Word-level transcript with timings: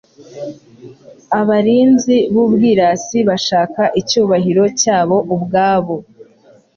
abarinzi 1.39 2.17
b'ubwirasi 2.33 3.17
bashaka 3.29 3.81
icyubahiro 4.01 4.63
cyabo 4.81 5.17
ubwabo. 5.35 5.95